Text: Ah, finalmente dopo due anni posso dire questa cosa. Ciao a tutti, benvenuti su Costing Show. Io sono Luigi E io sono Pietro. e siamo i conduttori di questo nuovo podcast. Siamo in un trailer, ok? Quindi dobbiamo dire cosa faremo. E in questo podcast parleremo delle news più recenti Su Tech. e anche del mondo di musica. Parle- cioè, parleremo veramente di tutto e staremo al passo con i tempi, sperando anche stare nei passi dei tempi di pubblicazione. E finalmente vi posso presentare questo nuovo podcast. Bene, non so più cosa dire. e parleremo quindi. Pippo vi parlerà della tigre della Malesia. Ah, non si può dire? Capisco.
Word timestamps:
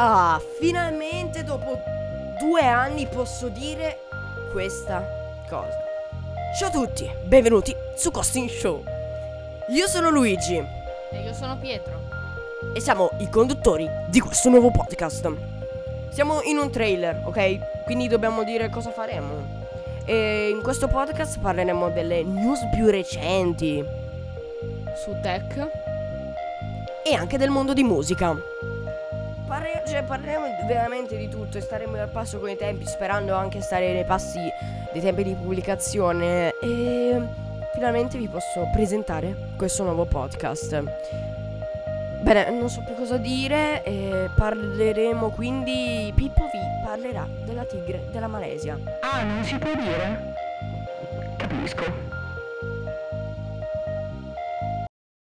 Ah, 0.00 0.40
finalmente 0.60 1.42
dopo 1.42 1.78
due 2.38 2.62
anni 2.64 3.06
posso 3.06 3.48
dire 3.48 3.98
questa 4.52 5.04
cosa. 5.48 5.76
Ciao 6.58 6.68
a 6.68 6.70
tutti, 6.70 7.10
benvenuti 7.24 7.74
su 7.96 8.10
Costing 8.10 8.48
Show. 8.48 8.82
Io 9.70 9.86
sono 9.88 10.08
Luigi 10.10 10.56
E 10.56 11.20
io 11.22 11.34
sono 11.34 11.56
Pietro. 11.58 12.00
e 12.74 12.80
siamo 12.80 13.10
i 13.18 13.28
conduttori 13.28 13.88
di 14.08 14.20
questo 14.20 14.48
nuovo 14.48 14.70
podcast. 14.70 15.30
Siamo 16.10 16.42
in 16.42 16.58
un 16.58 16.70
trailer, 16.70 17.22
ok? 17.24 17.84
Quindi 17.84 18.06
dobbiamo 18.08 18.44
dire 18.44 18.70
cosa 18.70 18.90
faremo. 18.90 19.56
E 20.04 20.48
in 20.50 20.62
questo 20.62 20.88
podcast 20.88 21.38
parleremo 21.40 21.90
delle 21.90 22.22
news 22.22 22.60
più 22.72 22.86
recenti 22.88 23.84
Su 25.04 25.16
Tech. 25.20 25.68
e 27.04 27.14
anche 27.14 27.36
del 27.38 27.50
mondo 27.50 27.72
di 27.74 27.82
musica. 27.82 28.34
Parle- 29.58 29.82
cioè, 29.88 30.04
parleremo 30.04 30.44
veramente 30.68 31.16
di 31.16 31.28
tutto 31.28 31.58
e 31.58 31.60
staremo 31.60 32.00
al 32.00 32.08
passo 32.10 32.38
con 32.38 32.48
i 32.48 32.56
tempi, 32.56 32.86
sperando 32.86 33.34
anche 33.34 33.60
stare 33.60 33.92
nei 33.92 34.04
passi 34.04 34.38
dei 34.92 35.02
tempi 35.02 35.24
di 35.24 35.34
pubblicazione. 35.34 36.54
E 36.60 37.20
finalmente 37.74 38.18
vi 38.18 38.28
posso 38.28 38.68
presentare 38.72 39.34
questo 39.56 39.82
nuovo 39.82 40.04
podcast. 40.04 40.80
Bene, 42.20 42.50
non 42.50 42.68
so 42.70 42.82
più 42.84 42.94
cosa 42.94 43.16
dire. 43.16 43.82
e 43.82 44.30
parleremo 44.36 45.30
quindi. 45.30 46.12
Pippo 46.14 46.44
vi 46.52 46.58
parlerà 46.84 47.26
della 47.44 47.64
tigre 47.64 48.04
della 48.12 48.28
Malesia. 48.28 48.78
Ah, 49.00 49.24
non 49.24 49.42
si 49.42 49.58
può 49.58 49.74
dire? 49.74 50.34
Capisco. 51.36 51.97